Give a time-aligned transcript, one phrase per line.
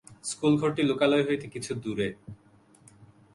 [0.23, 2.07] স্কুলঘরটি লোকালয় হইতে কিছু দূরে।